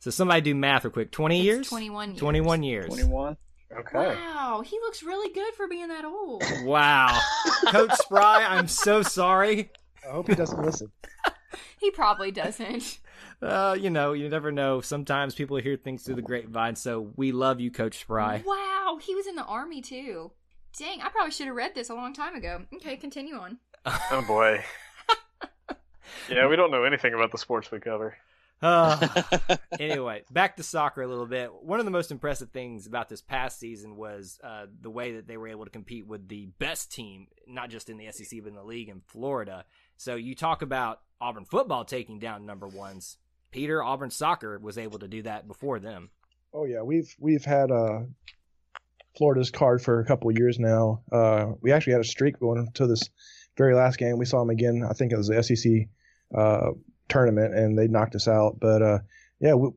[0.00, 1.12] So somebody do math real quick.
[1.12, 1.68] 20 It's years?
[1.68, 2.20] 21 years.
[2.20, 2.86] 21 years.
[2.88, 3.36] 21.
[3.78, 4.14] Okay.
[4.14, 6.42] Wow, he looks really good for being that old.
[6.64, 7.18] Wow.
[7.68, 9.70] Coach Spry, I'm so sorry.
[10.06, 10.92] I hope he doesn't listen.
[11.78, 12.98] He probably doesn't.
[13.42, 14.80] Uh, you know, you never know.
[14.80, 18.42] Sometimes people hear things through the grapevine, so we love you, Coach Spry.
[18.46, 20.32] Wow, he was in the army too.
[20.78, 22.62] Dang, I probably should have read this a long time ago.
[22.74, 23.58] Okay, continue on.
[23.86, 24.64] Oh boy.
[26.30, 28.16] yeah, we don't know anything about the sports we cover.
[28.62, 29.06] Uh,
[29.78, 31.52] anyway, back to soccer a little bit.
[31.52, 35.26] One of the most impressive things about this past season was uh, the way that
[35.26, 38.48] they were able to compete with the best team, not just in the SEC but
[38.48, 39.66] in the league in Florida.
[39.96, 43.18] So you talk about Auburn football taking down number ones.
[43.50, 46.10] Peter Auburn soccer was able to do that before them.
[46.52, 48.00] Oh yeah, we've we've had uh,
[49.16, 51.02] Florida's card for a couple of years now.
[51.10, 53.08] Uh, we actually had a streak going to this
[53.56, 54.18] very last game.
[54.18, 54.86] We saw them again.
[54.88, 55.88] I think it was the SEC
[56.36, 56.72] uh,
[57.08, 58.58] tournament, and they knocked us out.
[58.60, 58.98] But uh,
[59.40, 59.70] yeah, we,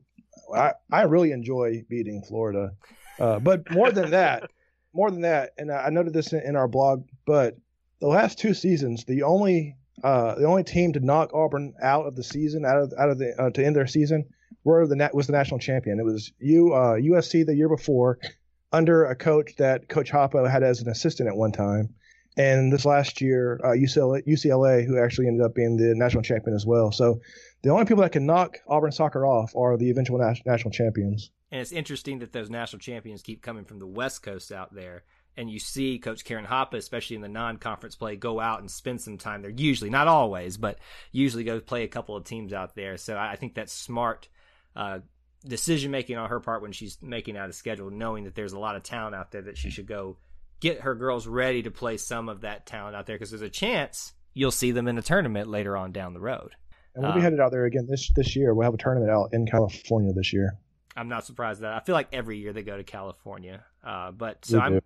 [0.54, 2.72] I I really enjoy beating Florida.
[3.18, 4.50] Uh, but more than that,
[4.92, 7.04] more than that, and I noted this in, in our blog.
[7.26, 7.56] But
[8.00, 12.16] the last two seasons, the only uh, the only team to knock Auburn out of
[12.16, 14.24] the season, out of out of the uh, to end their season,
[14.64, 15.98] were the was the national champion.
[15.98, 18.18] It was U uh, USC the year before,
[18.72, 21.94] under a coach that Coach Hoppa had as an assistant at one time,
[22.36, 26.54] and this last year uh, UCLA, UCLA, who actually ended up being the national champion
[26.54, 26.92] as well.
[26.92, 27.20] So
[27.62, 31.30] the only people that can knock Auburn soccer off are the eventual national champions.
[31.50, 35.04] And it's interesting that those national champions keep coming from the West Coast out there.
[35.38, 38.68] And you see Coach Karen Hoppa, especially in the non conference play, go out and
[38.68, 39.52] spend some time there.
[39.52, 40.78] Usually, not always, but
[41.12, 42.96] usually go play a couple of teams out there.
[42.96, 44.26] So I think that's smart
[44.74, 44.98] uh,
[45.46, 48.58] decision making on her part when she's making out a schedule, knowing that there's a
[48.58, 50.16] lot of talent out there that she should go
[50.58, 53.48] get her girls ready to play some of that talent out there because there's a
[53.48, 56.50] chance you'll see them in a tournament later on down the road.
[56.96, 58.54] And we'll be Um, headed out there again this this year.
[58.54, 60.58] We'll have a tournament out in California this year.
[60.96, 63.64] I'm not surprised at that I feel like every year they go to California.
[63.84, 64.80] Uh, but so I'm.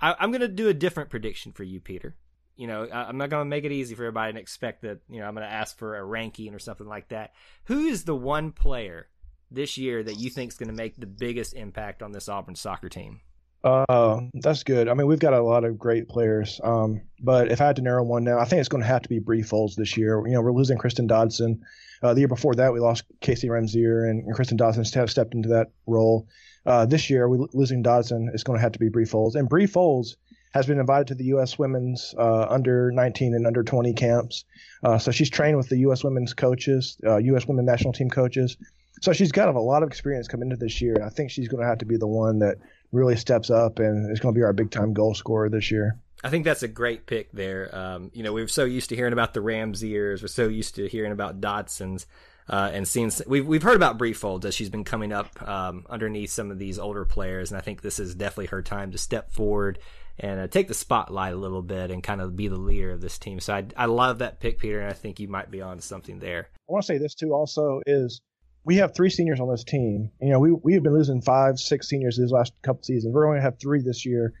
[0.00, 2.14] I, I'm going to do a different prediction for you, Peter.
[2.56, 5.00] You know, I, I'm not going to make it easy for everybody and expect that.
[5.08, 7.32] You know, I'm going to ask for a ranking or something like that.
[7.64, 9.08] Who is the one player
[9.50, 12.54] this year that you think is going to make the biggest impact on this Auburn
[12.54, 13.20] soccer team?
[13.64, 14.88] Uh, that's good.
[14.88, 16.60] I mean, we've got a lot of great players.
[16.62, 19.00] Um, but if I had to narrow one down, I think it's going to have
[19.02, 20.22] to be Bree Folds this year.
[20.26, 21.64] You know, we're losing Kristen Dodson.
[22.02, 25.34] Uh, the year before that, we lost Casey Ramzier, and, and Kristen Dodson ste- stepped
[25.34, 26.28] into that role.
[26.66, 28.30] Uh, this year, we losing Dodson.
[28.32, 30.16] is going to have to be Bree Folds, and Bree Folds
[30.52, 31.58] has been invited to the U.S.
[31.58, 34.44] Women's uh, under 19 and under 20 camps.
[34.84, 36.04] Uh, so she's trained with the U.S.
[36.04, 37.46] Women's coaches, uh, U.S.
[37.46, 38.56] Women national team coaches.
[39.02, 41.48] So she's got a lot of experience coming into this year, and I think she's
[41.48, 42.58] going to have to be the one that
[42.92, 45.98] really steps up and is going to be our big time goal scorer this year.
[46.22, 47.74] I think that's a great pick there.
[47.76, 50.88] Um, you know, we're so used to hearing about the Ramsiers, we're so used to
[50.88, 52.06] hearing about Dodsons,
[52.48, 55.86] uh, and seeing we've we've heard about Bree Folds as she's been coming up um,
[55.88, 58.98] underneath some of these older players, and I think this is definitely her time to
[58.98, 59.78] step forward
[60.18, 63.00] and uh, take the spotlight a little bit and kind of be the leader of
[63.00, 63.40] this team.
[63.40, 66.18] So I I love that pick, Peter, and I think you might be on something
[66.18, 66.48] there.
[66.68, 68.20] I want to say this too also is
[68.64, 70.10] we have three seniors on this team.
[70.20, 73.14] You know, we we have been losing five, six seniors these last couple seasons.
[73.14, 74.34] We're only going to have three this year,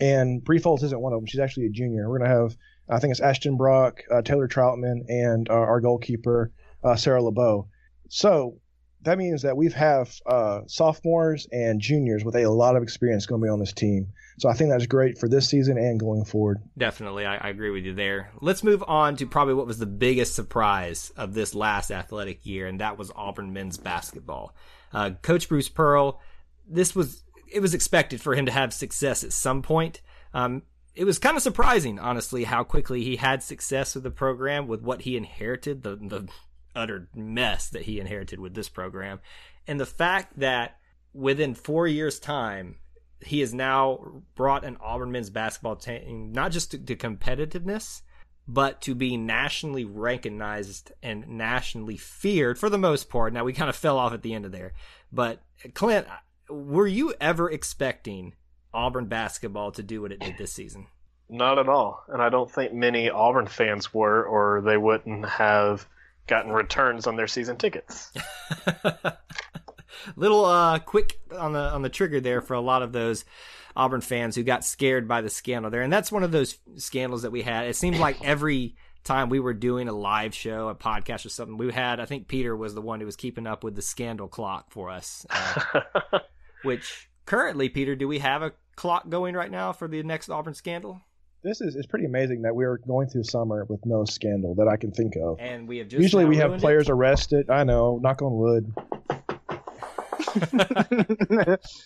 [0.00, 1.26] and Bree Folds isn't one of them.
[1.26, 2.08] She's actually a junior.
[2.08, 2.56] We're going to have
[2.88, 6.50] I think it's Ashton Brock, uh, Taylor Troutman, and uh, our goalkeeper
[6.84, 7.68] uh, Sarah LeBeau.
[8.08, 8.60] So
[9.02, 13.40] that means that we have uh, sophomores and juniors with a lot of experience going
[13.40, 14.08] to be on this team.
[14.38, 16.58] So I think that's great for this season and going forward.
[16.76, 18.30] Definitely, I, I agree with you there.
[18.40, 22.66] Let's move on to probably what was the biggest surprise of this last athletic year,
[22.66, 24.54] and that was Auburn men's basketball.
[24.92, 26.20] Uh, Coach Bruce Pearl,
[26.68, 27.22] this was
[27.52, 30.00] it was expected for him to have success at some point.
[30.32, 30.62] Um,
[30.94, 34.82] it was kind of surprising, honestly, how quickly he had success with the program with
[34.82, 36.28] what he inherited, the the
[36.74, 39.20] utter mess that he inherited with this program,
[39.66, 40.78] and the fact that
[41.12, 42.76] within four years' time
[43.22, 48.00] he has now brought an Auburn men's basketball team not just to, to competitiveness,
[48.48, 53.32] but to be nationally recognized and nationally feared for the most part.
[53.32, 54.72] Now we kind of fell off at the end of there,
[55.12, 55.42] but
[55.74, 56.06] Clint,
[56.48, 58.34] were you ever expecting
[58.72, 60.86] Auburn basketball to do what it did this season?
[61.28, 62.02] Not at all.
[62.08, 65.86] And I don't think many Auburn fans were, or they wouldn't have
[66.26, 68.12] gotten returns on their season tickets.
[70.16, 73.24] Little uh, quick on the on the trigger there for a lot of those
[73.76, 77.22] Auburn fans who got scared by the scandal there, and that's one of those scandals
[77.22, 77.66] that we had.
[77.66, 81.56] It seemed like every time we were doing a live show, a podcast or something,
[81.56, 82.00] we had.
[82.00, 84.90] I think Peter was the one who was keeping up with the scandal clock for
[84.90, 85.26] us.
[85.30, 85.90] Uh,
[86.62, 90.54] which currently, Peter, do we have a clock going right now for the next Auburn
[90.54, 91.00] scandal?
[91.42, 94.68] This is it's pretty amazing that we are going through summer with no scandal that
[94.68, 95.38] I can think of.
[95.40, 97.48] And we have just Usually we have players arrested.
[97.48, 98.72] I know, knock on wood.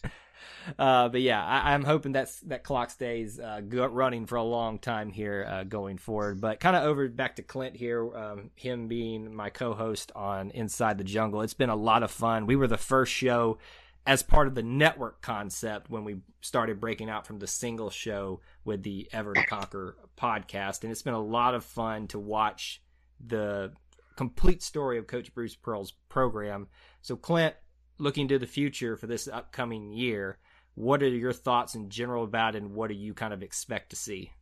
[0.78, 4.78] Uh, but yeah, I, I'm hoping that's that clock stays uh, running for a long
[4.78, 6.40] time here uh, going forward.
[6.40, 10.98] But kind of over back to Clint here, um, him being my co-host on Inside
[10.98, 11.42] the Jungle.
[11.42, 12.46] It's been a lot of fun.
[12.46, 13.59] We were the first show
[14.07, 18.40] as part of the network concept when we started breaking out from the single show
[18.64, 22.82] with the Ever to Conquer podcast, and it's been a lot of fun to watch
[23.24, 23.72] the
[24.16, 26.68] complete story of Coach Bruce Pearl's program.
[27.00, 27.55] So, Clint,
[27.98, 30.38] looking to the future for this upcoming year,
[30.74, 33.90] what are your thoughts in general about it, and what do you kind of expect
[33.90, 34.32] to see?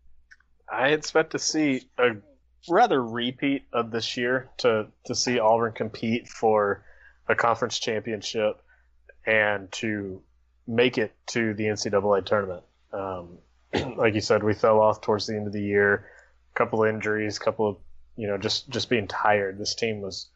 [0.70, 2.16] I expect to see a
[2.68, 6.84] rather repeat of this year to to see Auburn compete for
[7.28, 8.62] a conference championship
[9.26, 10.22] and to
[10.66, 12.62] make it to the NCAA tournament.
[12.92, 13.38] Um,
[13.96, 16.06] like you said, we fell off towards the end of the year.
[16.54, 17.76] A couple of injuries, couple of
[18.16, 19.58] you know just just being tired.
[19.58, 20.28] This team was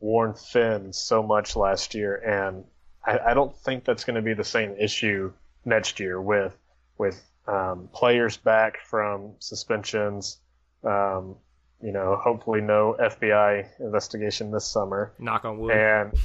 [0.00, 2.64] worn thin so much last year, and
[3.04, 5.32] I, I don't think that's going to be the same issue
[5.64, 6.56] next year with
[6.98, 10.38] with um, players back from suspensions.
[10.84, 11.36] Um,
[11.82, 15.72] you know, hopefully no FBI investigation this summer, Knock on wood.
[15.72, 16.18] and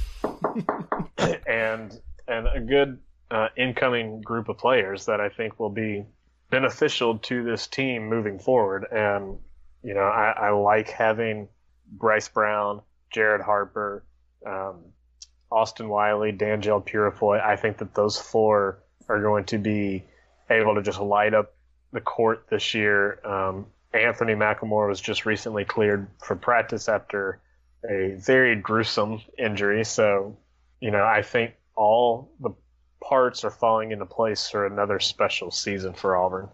[1.46, 2.00] and
[2.30, 2.98] and a good
[3.30, 6.04] uh, incoming group of players that I think will be
[6.50, 8.86] beneficial to this team moving forward.
[8.90, 9.38] And
[9.82, 11.48] you know, I, I like having
[11.90, 14.04] Bryce Brown, Jared Harper,
[14.46, 14.84] um,
[15.50, 17.44] Austin Wiley, Danjel Purifoy.
[17.44, 20.04] I think that those four are going to be
[20.48, 21.54] able to just light up
[21.92, 23.20] the court this year.
[23.26, 27.40] Um, Anfernee McLemore was just recently cleared for practice after
[27.88, 29.84] a very gruesome injury.
[29.84, 30.36] So,
[30.80, 32.50] you know, I think all the
[33.02, 36.50] parts are falling into place for another special season for Auburn.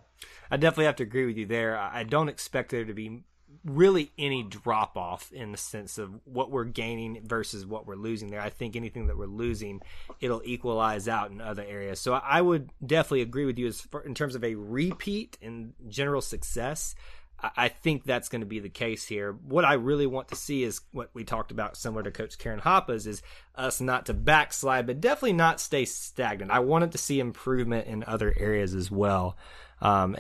[0.52, 1.76] I definitely have to agree with you there.
[1.76, 3.24] I don't expect there to be
[3.64, 8.30] really any drop off in the sense of what we're gaining versus what we're losing
[8.30, 8.40] there.
[8.40, 9.80] I think anything that we're losing,
[10.20, 11.98] it'll equalize out in other areas.
[11.98, 16.20] So I would definitely agree with you as in terms of a repeat and general
[16.20, 16.94] success.
[17.38, 19.32] I think that's going to be the case here.
[19.32, 22.60] What I really want to see is what we talked about, similar to Coach Karen
[22.60, 23.22] Hoppa's, is
[23.54, 26.50] us not to backslide, but definitely not stay stagnant.
[26.50, 29.36] I wanted to see improvement in other areas as well.
[29.82, 30.16] Um,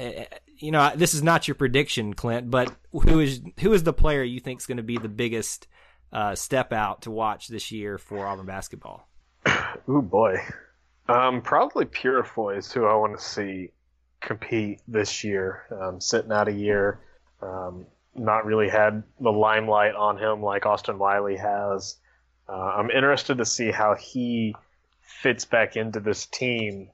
[0.58, 4.22] you know, this is not your prediction, Clint, but who is who is the player
[4.22, 5.66] you think is going to be the biggest
[6.12, 9.08] uh, step out to watch this year for Auburn basketball?
[9.88, 10.38] Oh boy,
[11.08, 13.70] um, probably Purifoy is who I want to see
[14.20, 15.62] compete this year.
[15.70, 17.00] Um, sitting out a year,
[17.42, 21.96] um, not really had the limelight on him like Austin Wiley has.
[22.48, 24.54] Uh, I'm interested to see how he
[25.00, 26.90] fits back into this team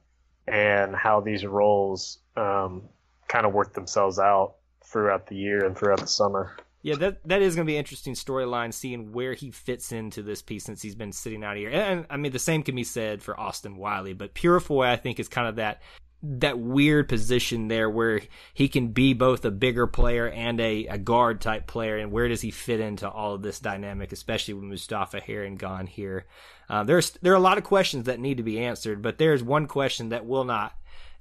[0.47, 2.83] and how these roles um,
[3.27, 6.55] kind of work themselves out throughout the year and throughout the summer.
[6.81, 10.21] Yeah, that that is going to be an interesting storyline, seeing where he fits into
[10.21, 11.69] this piece since he's been sitting out here.
[11.69, 14.97] And, and, I mean, the same can be said for Austin Wiley, but Purifoy, I
[14.97, 15.81] think, is kind of that
[16.25, 18.21] that weird position there where
[18.53, 21.97] he can be both a bigger player and a, a guard type player.
[21.97, 25.85] And where does he fit into all of this dynamic, especially with Mustapha Heron gone
[25.85, 26.25] here?
[26.69, 29.43] Uh, there's there are a lot of questions that need to be answered, but there's
[29.43, 30.73] one question that will not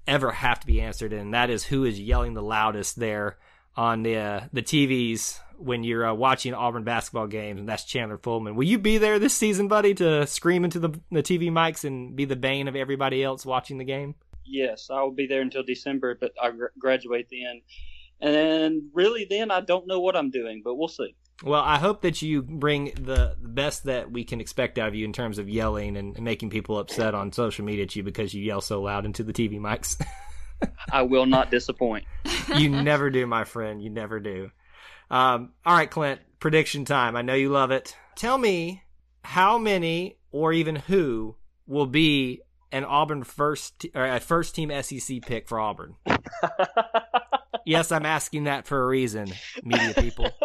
[0.06, 3.38] ever have to be answered, and that is who is yelling the loudest there
[3.76, 8.18] on the uh, the TVs when you're uh, watching Auburn basketball games, and that's Chandler
[8.18, 8.54] Fullman.
[8.54, 12.14] Will you be there this season, buddy, to scream into the the TV mics and
[12.14, 14.14] be the bane of everybody else watching the game?
[14.44, 17.62] Yes, I will be there until December, but I gr- graduate then.
[18.20, 21.16] And really, then I don't know what I'm doing, but we'll see.
[21.42, 25.04] Well, I hope that you bring the best that we can expect out of you
[25.04, 28.44] in terms of yelling and making people upset on social media at you because you
[28.44, 30.00] yell so loud into the TV mics.
[30.92, 32.04] I will not disappoint.
[32.56, 33.82] you never do, my friend.
[33.82, 34.50] You never do.
[35.10, 37.16] Um, all right, Clint, prediction time.
[37.16, 37.96] I know you love it.
[38.14, 38.84] Tell me
[39.24, 41.36] how many or even who
[41.66, 45.94] will be an Auburn first or a first team SEC pick for Auburn.
[47.66, 50.30] yes, I'm asking that for a reason, media people.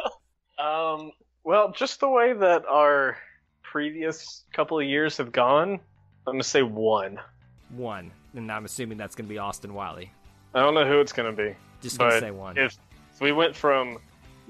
[0.59, 1.11] Um,
[1.43, 3.15] well, just the way that our
[3.61, 5.73] previous couple of years have gone,
[6.25, 7.19] I'm gonna say one.
[7.69, 8.11] One.
[8.33, 10.11] and I'm assuming that's going to be Austin Wiley.
[10.55, 11.55] I don't know who it's going to be.
[11.81, 12.57] Just to say one.
[12.57, 12.77] If,
[13.13, 13.99] if we went from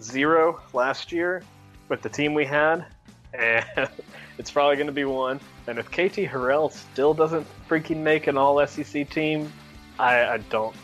[0.02, 1.44] zero last year
[1.90, 2.86] with the team we had,
[3.34, 3.66] and
[4.38, 5.40] it's probably going to be one.
[5.68, 9.52] And if KT Harrell still doesn't freaking make an All SEC team,
[10.00, 10.76] I, I don't.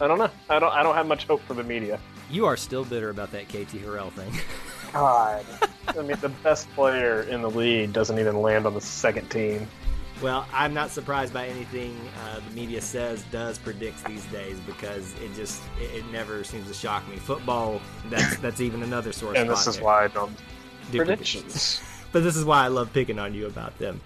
[0.00, 0.30] I don't know.
[0.48, 0.72] I don't.
[0.72, 2.00] I don't have much hope for the media.
[2.30, 4.32] You are still bitter about that KT Harrell thing.
[4.92, 5.44] God.
[5.88, 9.68] I mean, the best player in the league doesn't even land on the second team.
[10.22, 15.14] well, I'm not surprised by anything uh, the media says, does, predicts these days because
[15.14, 17.16] it just it, it never seems to shock me.
[17.16, 19.38] Football, that's that's even another source.
[19.38, 20.42] And this is why I don't do
[20.90, 21.80] predictions.
[22.12, 23.98] But this is why I love picking on you about them.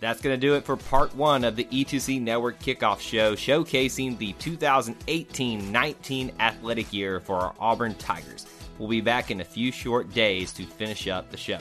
[0.00, 4.18] That's going to do it for part one of the E2C Network Kickoff Show, showcasing
[4.18, 8.44] the 2018 19 athletic year for our Auburn Tigers.
[8.78, 11.58] We'll be back in a few short days to finish up the show.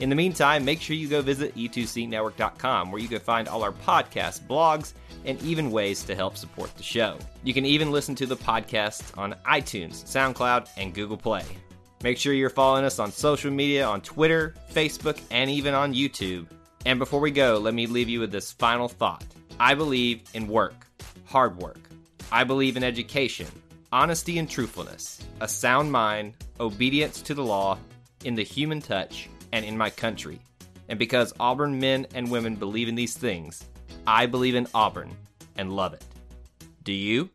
[0.00, 3.72] In the meantime, make sure you go visit e2cnetwork.com where you can find all our
[3.72, 4.92] podcasts, blogs,
[5.24, 7.16] and even ways to help support the show.
[7.44, 11.44] You can even listen to the podcast on iTunes, SoundCloud, and Google Play.
[12.02, 16.46] Make sure you're following us on social media on Twitter, Facebook, and even on YouTube.
[16.84, 19.24] And before we go, let me leave you with this final thought.
[19.58, 20.86] I believe in work,
[21.24, 21.78] hard work.
[22.32, 23.46] I believe in education,
[23.92, 27.78] honesty and truthfulness, a sound mind, obedience to the law,
[28.24, 30.40] in the human touch, and in my country.
[30.88, 33.64] And because Auburn men and women believe in these things,
[34.04, 35.16] I believe in Auburn
[35.56, 36.04] and love it.
[36.82, 37.30] Do you?